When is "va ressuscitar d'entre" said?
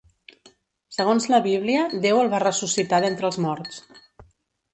2.33-3.31